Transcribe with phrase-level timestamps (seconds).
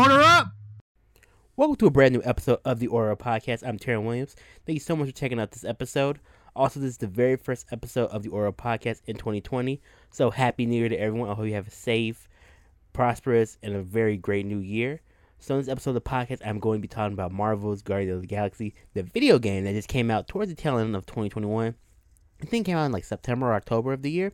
[0.00, 0.54] Order up!
[1.56, 3.68] Welcome to a brand new episode of the Order Podcast.
[3.68, 4.34] I'm Taryn Williams.
[4.64, 6.20] Thank you so much for checking out this episode.
[6.56, 9.78] Also, this is the very first episode of the Order Podcast in 2020.
[10.10, 11.28] So, Happy New Year to everyone.
[11.28, 12.30] I hope you have a safe,
[12.94, 15.02] prosperous, and a very great new year.
[15.38, 18.14] So, in this episode of the podcast, I'm going to be talking about Marvel's Guardians
[18.14, 21.04] of the Galaxy, the video game that just came out towards the tail end of
[21.04, 21.74] 2021.
[22.40, 24.32] I think came out in like September or October of the year.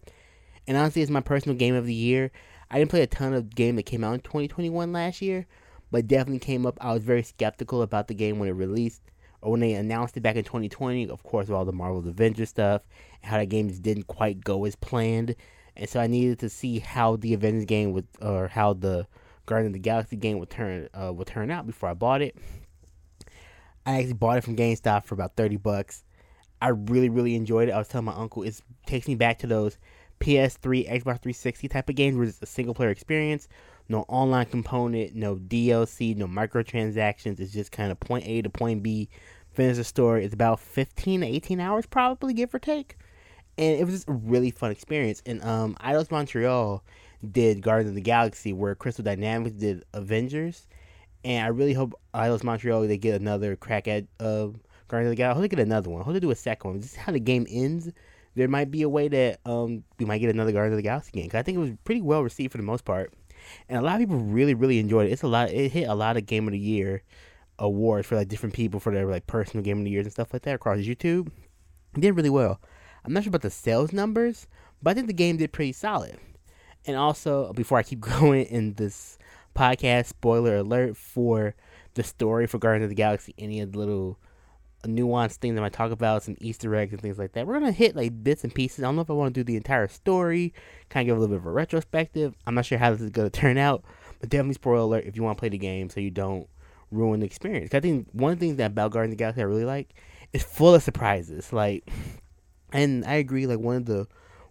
[0.68, 2.30] And honestly, it's my personal game of the year.
[2.70, 5.46] I didn't play a ton of game that came out in 2021 last year,
[5.90, 6.78] but definitely came up.
[6.80, 9.02] I was very skeptical about the game when it released
[9.40, 11.08] or when they announced it back in 2020.
[11.08, 12.82] Of course, with all the Marvel's Avengers stuff
[13.22, 15.36] and how that game just didn't quite go as planned.
[15.76, 19.06] And so I needed to see how the Avengers game would, or how the
[19.44, 22.36] Guardian of the Galaxy game would turn uh, would turn out before I bought it.
[23.84, 26.02] I actually bought it from GameStop for about 30 bucks.
[26.60, 27.72] I really, really enjoyed it.
[27.72, 29.78] I was telling my uncle, it takes me back to those
[30.20, 33.48] PS3, Xbox 360 type of games where it's a single player experience,
[33.88, 37.40] no online component, no DLC, no microtransactions.
[37.40, 39.08] It's just kind of point A to point B,
[39.52, 40.24] finish the story.
[40.24, 42.96] It's about 15 to 18 hours, probably, give or take.
[43.58, 45.22] And it was just a really fun experience.
[45.24, 46.84] And um, Eidos Montreal
[47.30, 50.66] did Guardians of the Galaxy, where Crystal Dynamics did Avengers.
[51.24, 54.48] And I really hope Eidos Montreal they get another crack at uh,
[54.88, 55.22] Guardians of the Galaxy.
[55.22, 56.02] I hope they get another one.
[56.02, 56.80] I hope they do a second one.
[56.80, 57.90] This is how the game ends
[58.36, 61.10] there might be a way that um, we might get another Guardians of the Galaxy
[61.10, 61.28] game.
[61.28, 63.12] Cause I think it was pretty well received for the most part,
[63.68, 65.12] and a lot of people really, really enjoyed it.
[65.12, 65.50] It's a lot.
[65.50, 67.02] It hit a lot of Game of the Year
[67.58, 70.32] awards for like different people for their like personal Game of the Years and stuff
[70.32, 71.28] like that across YouTube.
[71.96, 72.60] It did really well.
[73.04, 74.46] I'm not sure about the sales numbers,
[74.82, 76.18] but I think the game did pretty solid.
[76.84, 79.18] And also, before I keep going in this
[79.54, 81.54] podcast, spoiler alert for
[81.94, 84.18] the story for Guardians of the Galaxy, any of the little
[84.86, 87.46] nuanced things that I talk about, some Easter eggs and things like that.
[87.46, 88.82] We're gonna hit like bits and pieces.
[88.82, 90.54] I don't know if I want to do the entire story,
[90.88, 92.34] kind of give a little bit of a retrospective.
[92.46, 93.84] I'm not sure how this is gonna turn out,
[94.20, 96.48] but definitely spoiler alert if you want to play the game so you don't
[96.90, 97.74] ruin the experience.
[97.74, 99.94] I think one things that about Guardians the Galaxy I really like
[100.32, 101.52] is full of surprises.
[101.52, 101.88] Like,
[102.72, 103.46] and I agree.
[103.46, 104.06] Like one of the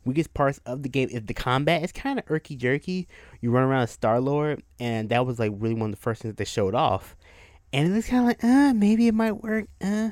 [0.05, 1.83] weakest parts of the game is the combat.
[1.83, 3.07] It's kind of irky jerky.
[3.41, 6.21] You run around as Star Lord, and that was like really one of the first
[6.21, 7.15] things that they showed off
[7.73, 9.67] and it was kind of like, uh, maybe it might work.
[9.81, 10.11] Uh,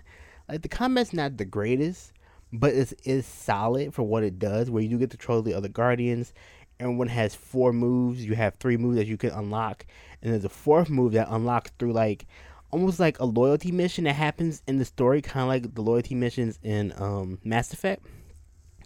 [0.50, 2.14] like the combat's not the greatest,
[2.52, 4.70] but it's is solid for what it does.
[4.70, 6.34] Where you do get to control the other guardians.
[6.80, 8.26] Everyone has four moves.
[8.26, 9.86] You have three moves that you can unlock,
[10.22, 12.26] and there's a fourth move that unlocks through like
[12.72, 16.16] almost like a loyalty mission that happens in the story, kind of like the loyalty
[16.16, 18.06] missions in um, Mass Effect.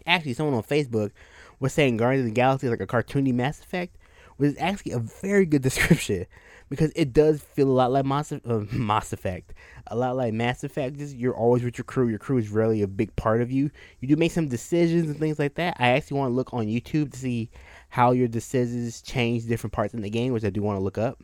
[0.06, 1.10] Actually, someone on Facebook
[1.58, 3.96] was saying Guardians of the Galaxy is like a cartoony Mass Effect,
[4.36, 6.26] which is actually a very good description
[6.68, 8.38] because it does feel a lot like Mass, uh,
[8.72, 9.54] Mass Effect,
[9.86, 10.98] a lot like Mass Effect.
[10.98, 12.08] Just you're always with your crew.
[12.08, 13.70] Your crew is really a big part of you.
[14.00, 15.76] You do make some decisions and things like that.
[15.78, 17.50] I actually want to look on YouTube to see
[17.88, 20.98] how your decisions change different parts in the game, which I do want to look
[20.98, 21.22] up.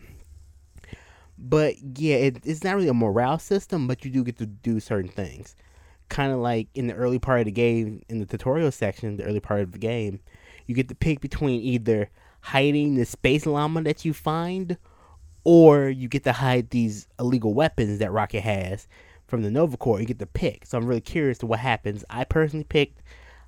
[1.37, 4.81] But yeah, it, it's not really a morale system, but you do get to do
[4.81, 5.57] certain things.
[6.09, 9.25] Kind of like in the early part of the game, in the tutorial section, the
[9.25, 10.21] early part of the game,
[10.67, 12.09] you get to pick between either
[12.41, 14.77] hiding the space llama that you find
[15.45, 18.89] or you get to hide these illegal weapons that Rocket has
[19.27, 20.01] from the Nova Corps.
[20.01, 20.67] You get to pick.
[20.67, 22.05] So I'm really curious to what happens.
[22.11, 23.03] I personally picked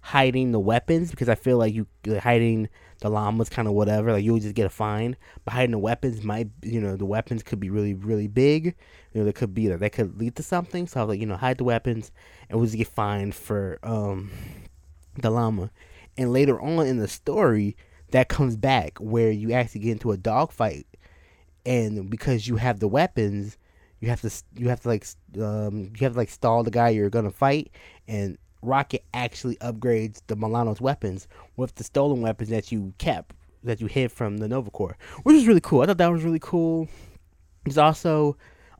[0.06, 1.86] hiding the weapons because I feel like you
[2.20, 2.68] hiding
[3.00, 4.12] the llamas kind of whatever.
[4.12, 7.42] Like you'll just get a fine, but hiding the weapons might you know the weapons
[7.42, 8.76] could be really really big.
[9.12, 10.86] You know that could be that that could lead to something.
[10.86, 12.12] So I was like you know hide the weapons
[12.48, 14.30] and we'll just get fined for um
[15.14, 15.70] the llama.
[16.16, 17.76] And later on in the story,
[18.12, 20.86] that comes back where you actually get into a dogfight
[21.66, 23.58] and because you have the weapons,
[24.00, 25.06] you have to you have to like
[25.42, 27.70] um, you have to like stall the guy you're gonna fight,
[28.08, 31.26] and Rocket actually upgrades the Milano's weapons
[31.56, 33.34] with the stolen weapons that you kept
[33.64, 35.82] that you hid from the Nova Corps, which is really cool.
[35.82, 36.88] I thought that was really cool.
[37.64, 38.36] There's also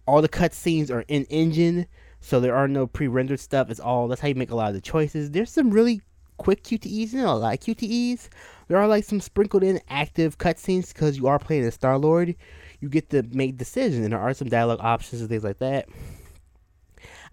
[0.07, 1.87] all the cutscenes are in engine,
[2.21, 3.69] so there are no pre-rendered stuff.
[3.69, 5.33] It's all that's how you make a lot of the choices.
[5.33, 6.03] There's some really
[6.37, 8.29] quick QTEs, know, a lot of QTEs.
[8.69, 12.37] There are like some sprinkled in active cutscenes because you are playing as Star Lord
[12.81, 15.89] you get to make decisions, and there are some dialogue options and things like that.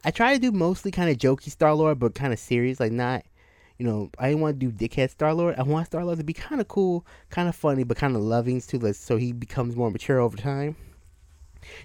[0.06, 2.92] I try to do mostly kind of jokey Star Lord, but kind of serious, like
[2.92, 3.24] not,
[3.78, 5.56] you know, I didn't want to do dickhead Star Lord.
[5.58, 8.22] I want Star Lord to be kind of cool, kind of funny, but kind of
[8.22, 10.76] loving too, like, so he becomes more mature over time.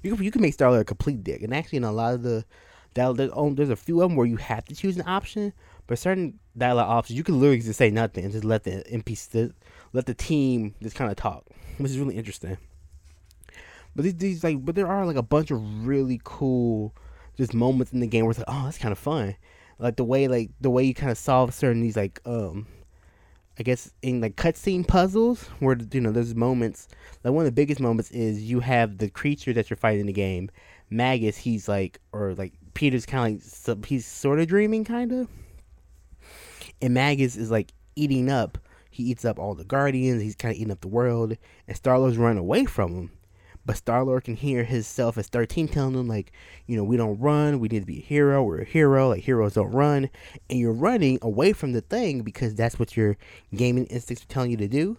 [0.02, 2.14] You can, you can make Star Lord a complete dick, and actually, in a lot
[2.14, 2.44] of the
[2.94, 5.52] there's, um, there's a few of them where you have to choose an option,
[5.86, 9.52] but certain dialogue options you can literally just say nothing and just let the NPC,
[9.92, 11.44] let the team just kind of talk,
[11.78, 12.58] which is really interesting.
[13.94, 16.94] But these, these like, but there are like a bunch of really cool
[17.36, 19.36] just moments in the game where it's like, oh, that's kind of fun.
[19.78, 22.66] Like the way like the way you kind of solve certain these like um,
[23.58, 26.88] I guess in like cutscene puzzles where you know there's moments
[27.22, 30.06] like one of the biggest moments is you have the creature that you're fighting in
[30.06, 30.50] the game,
[30.90, 31.36] Magus.
[31.36, 35.28] He's like or like Peter's kind of like he's sort of dreaming kind of,
[36.82, 38.58] and Magus is like eating up.
[38.90, 40.22] He eats up all the guardians.
[40.22, 41.36] He's kind of eating up the world,
[41.68, 43.10] and Star Lord's running away from him.
[43.68, 46.32] But Star Lord can hear himself as 13 telling him, like,
[46.66, 47.60] you know, we don't run.
[47.60, 48.42] We need to be a hero.
[48.42, 49.10] We're a hero.
[49.10, 50.08] Like, heroes don't run.
[50.48, 53.18] And you're running away from the thing because that's what your
[53.54, 54.96] gaming instincts are telling you to do.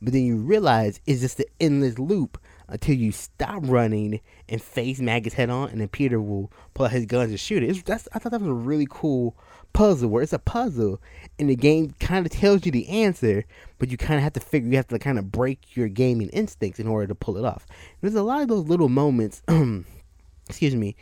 [0.00, 5.00] But then you realize it's just the endless loop until you stop running and face
[5.00, 7.70] Magus head on, and then Peter will pull out his guns and shoot it.
[7.70, 9.36] It's, that's, I thought that was a really cool
[9.72, 11.00] puzzle where it's a puzzle
[11.38, 13.44] and the game kind of tells you the answer,
[13.78, 16.28] but you kind of have to figure, you have to kind of break your gaming
[16.30, 17.66] instincts in order to pull it off.
[18.00, 19.42] There's a lot of those little moments,
[20.48, 20.96] excuse me,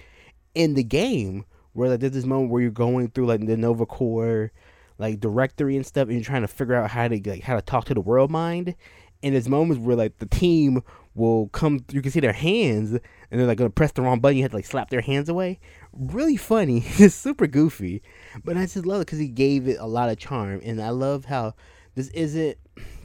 [0.55, 3.87] in the game where like, there's this moment where you're going through like the Nova
[3.87, 4.53] Corps
[4.99, 7.63] like directory and stuff and you're trying to figure out how to like how to
[7.63, 8.75] talk to the world mind
[9.23, 10.83] and there's moments where like the team
[11.15, 13.01] will come you can see their hands and
[13.31, 14.37] they're like gonna press the wrong button.
[14.37, 15.61] You have to like slap their hands away.
[15.93, 16.85] Really funny.
[16.99, 18.03] It's super goofy.
[18.45, 20.91] But i just love it because he gave it a lot of charm and i
[20.91, 21.55] love how
[21.95, 22.59] this isn't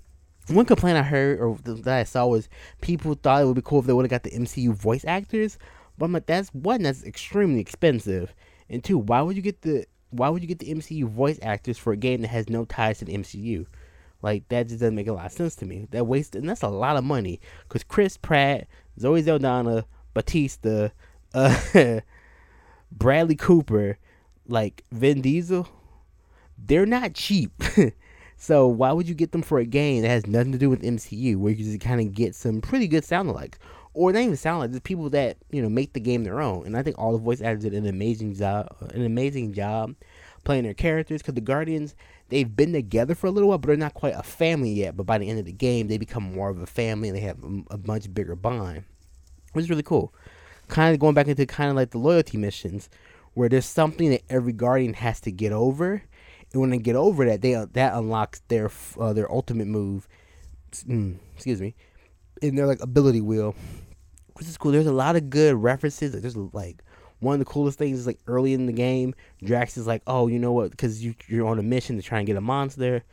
[0.47, 2.49] one complaint i heard or that i saw was
[2.81, 5.57] people thought it would be cool if they would have got the mcu voice actors
[5.97, 8.33] but i'm like that's one that's extremely expensive
[8.69, 11.77] and two why would you get the why would you get the mcu voice actors
[11.77, 13.65] for a game that has no ties to the mcu
[14.21, 15.87] like that just doesn't make a lot of sense to me.
[15.91, 18.67] That waste and that's a lot of money because Chris Pratt,
[18.99, 20.91] Zoe Saldana, Bautista,
[21.33, 21.59] uh,
[22.91, 23.97] Bradley Cooper,
[24.47, 25.67] like Vin Diesel,
[26.57, 27.51] they're not cheap.
[28.37, 30.81] so why would you get them for a game that has nothing to do with
[30.81, 33.55] MCU, where you just kind of get some pretty good sound alikes,
[33.93, 36.65] or they even sound like the people that you know make the game their own?
[36.65, 39.95] And I think all the voice actors did an amazing job, an amazing job
[40.43, 41.95] playing their characters because the Guardians
[42.29, 44.95] they've been together for a little while, but they're not quite a family yet.
[44.95, 47.21] But by the end of the game, they become more of a family and they
[47.21, 47.37] have
[47.69, 48.83] a, much bigger bond,
[49.53, 50.13] which is really cool.
[50.67, 52.89] Kind of going back into kind of like the loyalty missions,
[53.33, 56.03] where there's something that every Guardian has to get over,
[56.51, 60.07] and when they get over that, they that unlocks their uh, their ultimate move.
[60.87, 61.73] Mm, excuse me,
[62.43, 63.55] in their like ability wheel,
[64.35, 64.71] which is cool.
[64.71, 66.11] There's a lot of good references.
[66.11, 66.83] There's like
[67.19, 69.13] one of the coolest things is like early in the game,
[69.43, 70.71] Drax is like, oh, you know what?
[70.71, 73.03] Because you, you're on a mission to try and get a monster.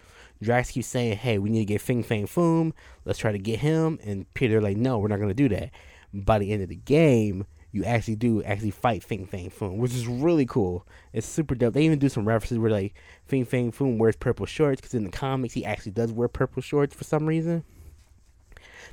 [0.43, 2.73] Drax keeps saying, hey, we need to get Fin Fang Foom.
[3.05, 3.99] Let's try to get him.
[4.05, 5.70] And Peter like, no, we're not to do that.
[6.12, 9.94] By the end of the game, you actually do actually fight Fin Fang Foom, which
[9.94, 10.87] is really cool.
[11.12, 11.75] It's super dope.
[11.75, 12.94] They even do some references where like
[13.26, 16.62] Fin Fang Foom wears purple shorts because in the comics he actually does wear purple
[16.62, 17.64] shorts for some reason.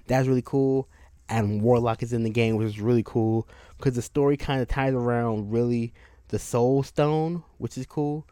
[0.08, 0.90] That's really cool.
[1.34, 3.48] Adam Warlock is in the game, which is really cool
[3.78, 5.92] because the story kind of ties around really
[6.28, 8.28] the Soul Stone, which is cool,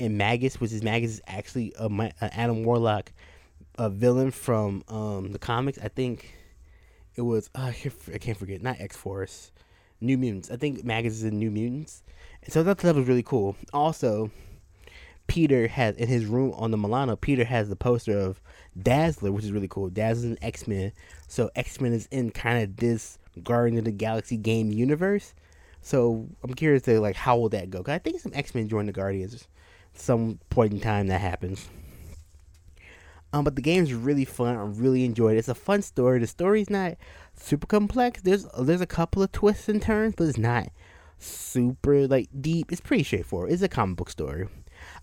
[0.00, 3.12] and Magus, which is Magus is actually a, Adam Warlock,
[3.76, 5.78] a villain from um, the comics.
[5.82, 6.34] I think
[7.14, 7.72] it was uh,
[8.14, 9.52] I can't forget, not X Force,
[10.00, 10.50] New Mutants.
[10.50, 12.02] I think Magus is in New Mutants,
[12.42, 13.54] and so that stuff was really cool.
[13.74, 14.30] Also,
[15.26, 17.16] Peter has in his room on the Milano.
[17.16, 18.40] Peter has the poster of
[18.80, 19.88] Dazzler, which is really cool.
[19.88, 20.92] Dazzler's an X Men,
[21.28, 25.34] so X Men is in kind of this Guardian of the Galaxy game universe.
[25.82, 27.82] So I'm curious to like how will that go?
[27.82, 29.46] Cause I think some X Men join the Guardians
[29.98, 31.68] some point in time that happens.
[33.32, 34.56] Um, but the game's really fun.
[34.56, 35.38] I really enjoyed it.
[35.38, 36.20] It's a fun story.
[36.20, 36.94] The story's not
[37.34, 38.22] super complex.
[38.22, 40.68] There's there's a couple of twists and turns, but it's not
[41.18, 42.72] super like deep.
[42.72, 43.52] It's pretty straightforward.
[43.52, 44.48] It's a comic book story.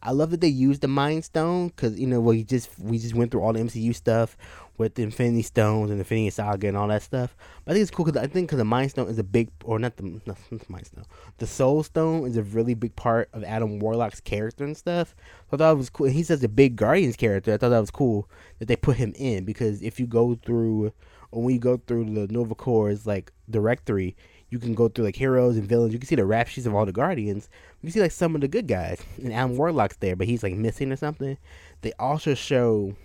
[0.05, 3.15] I love that they used the Mind Stone because you know we just we just
[3.15, 4.37] went through all the MCU stuff
[4.77, 7.35] with the Infinity Stones and Infinity Saga and all that stuff.
[7.63, 9.49] But I think it's cool because I think because the Mind Stone is a big
[9.63, 11.05] or not the not the Mind Stone,
[11.37, 15.15] the Soul Stone is a really big part of Adam Warlock's character and stuff.
[15.49, 16.07] So I thought it was cool.
[16.07, 17.53] And He's such a big Guardians character.
[17.53, 18.29] I thought that was cool
[18.59, 20.91] that they put him in because if you go through
[21.31, 24.15] or when you go through the Nova Corps like directory,
[24.53, 25.93] you can go through like heroes and villains.
[25.93, 27.49] You can see the rap sheets of all the Guardians.
[27.81, 29.01] You see like some of the good guys.
[29.17, 31.39] And Adam Warlock's there, but he's like missing or something.
[31.81, 32.95] They also show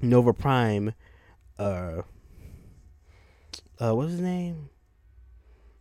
[0.00, 0.94] Nova Prime.
[1.58, 2.02] Uh,
[3.80, 4.70] uh, what's his name?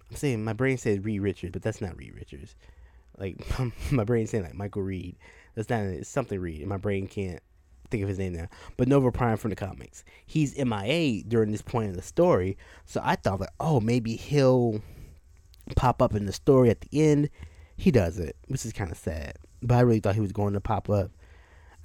[0.10, 2.56] I'm saying my brain says Reed Richards, but that's not Reed Richards.
[3.16, 3.38] Like
[3.92, 5.18] my brain's saying like Michael Reed.
[5.54, 7.44] That's not it's something Reed, and my brain can't
[7.90, 10.04] think of his name now, but Nova Prime from the comics.
[10.26, 14.82] He's MIA during this point in the story, so I thought that oh, maybe he'll
[15.76, 17.30] pop up in the story at the end.
[17.78, 19.38] He doesn't, which is kind of sad.
[19.62, 21.12] But I really thought he was going to pop up.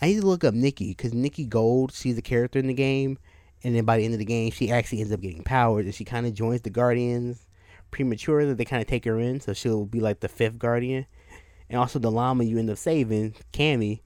[0.00, 3.18] I need to look up Nikki because Nikki Gold, she's a character in the game,
[3.62, 5.94] and then by the end of the game, she actually ends up getting powers, and
[5.94, 7.46] she kind of joins the Guardians
[7.90, 8.52] prematurely.
[8.54, 11.06] They kind of take her in, so she'll be like the fifth Guardian.
[11.70, 14.00] And also the llama you end up saving, Cammy,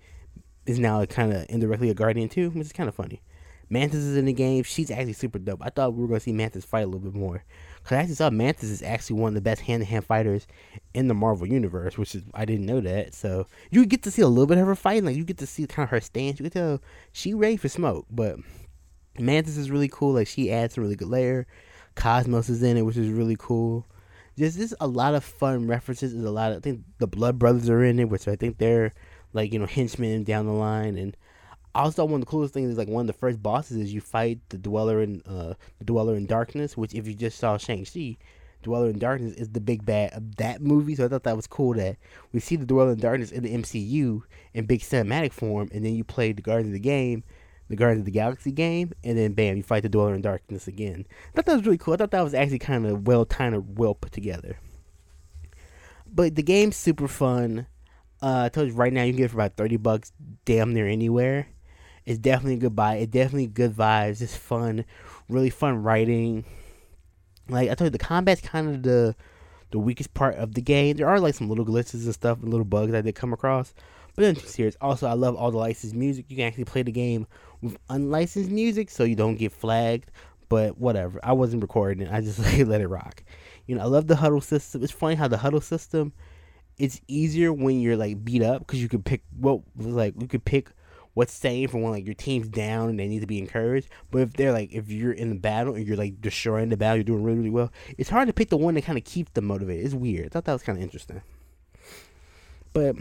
[0.68, 3.22] is now kind of indirectly a guardian too, which is kind of funny.
[3.70, 4.62] Mantis is in the game.
[4.62, 5.60] She's actually super dope.
[5.62, 7.44] I thought we were gonna see Mantis fight a little bit more.
[7.84, 10.46] Cause I actually saw Mantis is actually one of the best hand to hand fighters
[10.94, 13.14] in the Marvel universe, which is I didn't know that.
[13.14, 15.46] So you get to see a little bit of her fighting, like you get to
[15.46, 16.38] see kind of her stance.
[16.38, 16.82] You can tell
[17.12, 18.06] she ready for smoke.
[18.10, 18.37] But
[19.18, 20.14] Mantis is really cool.
[20.14, 21.46] Like she adds some really good layer.
[21.94, 23.87] Cosmos is in it, which is really cool.
[24.38, 26.12] Just there's a lot of fun references.
[26.12, 28.58] There's a lot of I think the Blood Brothers are in it, which I think
[28.58, 28.92] they're
[29.32, 30.97] like you know henchmen down the line.
[30.97, 31.16] And
[31.75, 34.00] also one of the coolest things is like one of the first bosses is you
[34.00, 35.54] fight the dweller in uh
[35.85, 38.16] dweller in darkness which if you just saw shang-chi
[38.62, 40.97] dweller in darkness is the big bad of that movie.
[40.97, 41.97] So i thought that was cool that
[42.32, 44.23] we see the dweller in darkness in the mcu
[44.54, 47.23] in big cinematic form and then you play the guardians of the game
[47.68, 50.66] the guardians of the galaxy game and then bam you fight the dweller in darkness
[50.66, 51.06] again.
[51.32, 51.94] I thought that was really cool.
[51.94, 54.58] I thought that was actually kind of well kind of well put together.
[56.06, 57.66] But the game's super fun
[58.22, 60.12] uh, I told you right now you can get it for about thirty bucks,
[60.44, 61.48] damn near anywhere.
[62.04, 62.96] It's definitely a good buy.
[62.96, 64.22] It's definitely good vibes.
[64.22, 64.84] It's fun,
[65.28, 66.44] really fun writing.
[67.48, 69.14] Like I told you, the combat's kind of the
[69.70, 70.96] the weakest part of the game.
[70.96, 73.75] There are like some little glitches and stuff, and little bugs I did come across,
[74.14, 74.76] but then serious.
[74.80, 76.26] Also, I love all the licensed music.
[76.28, 77.26] You can actually play the game
[77.60, 80.10] with unlicensed music, so you don't get flagged.
[80.48, 82.12] But whatever, I wasn't recording it.
[82.12, 83.22] I just like, let it rock.
[83.66, 84.82] You know, I love the huddle system.
[84.82, 86.14] It's funny how the huddle system
[86.78, 90.44] it's easier when you're like beat up because you could pick what like you could
[90.44, 90.70] pick
[91.14, 93.88] what's saying for when like your team's down and they need to be encouraged.
[94.11, 96.99] But if they're like if you're in the battle and you're like destroying the battle,
[96.99, 97.73] you're doing really really well.
[97.97, 99.85] It's hard to pick the one that kind of keeps them motivated.
[99.85, 100.26] It's weird.
[100.26, 101.23] I thought that was kind of interesting.
[102.73, 102.97] But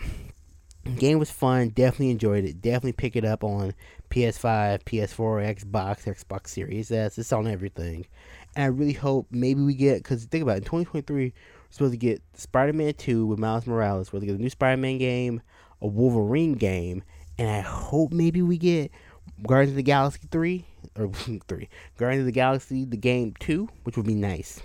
[0.97, 1.69] game was fun.
[1.69, 2.61] Definitely enjoyed it.
[2.61, 3.73] Definitely pick it up on
[4.09, 7.17] PS5, PS4, Xbox, Xbox Series S.
[7.17, 8.07] It's on everything.
[8.55, 11.33] And I really hope maybe we get because think about it, in 2023
[11.67, 14.11] we're supposed to get Spider Man 2 with Miles Morales.
[14.11, 15.41] We're supposed to get a new Spider Man game,
[15.81, 17.03] a Wolverine game,
[17.37, 18.91] and I hope maybe we get
[19.45, 20.65] Guardians of the Galaxy 3
[20.97, 21.07] or
[21.47, 21.69] 3.
[21.97, 24.61] Guardians of the Galaxy the game 2, which would be nice.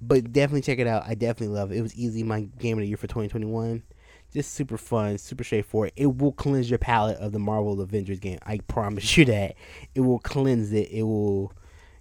[0.00, 1.04] But definitely check it out.
[1.06, 1.78] I definitely love it.
[1.78, 3.82] It was easily my game of the year for 2021.
[4.32, 5.92] Just super fun, super straightforward.
[5.96, 8.38] It will cleanse your palate of the Marvel Avengers game.
[8.44, 9.54] I promise you that.
[9.94, 10.90] It will cleanse it.
[10.90, 11.52] It will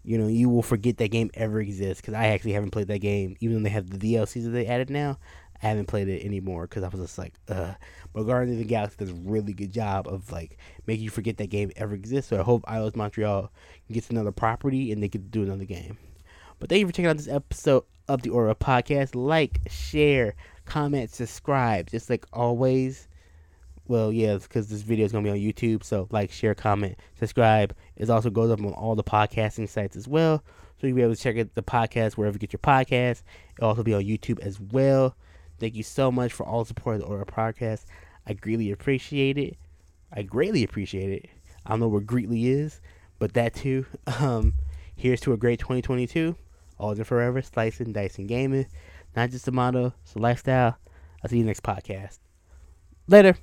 [0.08, 2.00] you know, you will forget that game ever exists.
[2.00, 4.66] Because I actually haven't played that game, even though they have the DLCs that they
[4.66, 5.20] added now.
[5.62, 7.74] I haven't played it anymore because I was just like, uh.
[8.14, 11.36] But Guardians of the Galaxy does a really good job of like making you forget
[11.38, 12.30] that game ever exists.
[12.30, 13.52] So I hope Eidos Montreal
[13.92, 15.98] gets another property and they can do another game.
[16.58, 19.14] But thank you for checking out this episode of the Order Podcast.
[19.14, 21.90] Like, share, comment, subscribe.
[21.90, 23.10] Just like always.
[23.88, 25.84] Well, yeah, because this video is going to be on YouTube.
[25.84, 27.76] So, like, share, comment, subscribe.
[27.96, 30.44] It also goes up on all the podcasting sites as well.
[30.80, 33.24] So, you'll be able to check out the podcast wherever you get your podcast.
[33.58, 35.16] It'll also be on YouTube as well.
[35.60, 37.86] Thank you so much for all the support of the Order Podcast.
[38.28, 39.58] I greatly appreciate it.
[40.14, 41.30] I greatly appreciate it.
[41.66, 42.82] I don't know where greatly is,
[43.20, 43.86] but that too.
[44.20, 44.54] Um,
[44.96, 46.36] here's to a great 2022.
[46.80, 48.68] All in forever, slicing, dicing, gaming.
[49.16, 50.78] Not just a motto, it's a lifestyle.
[51.24, 52.20] I'll see you next podcast.
[53.08, 53.38] Later.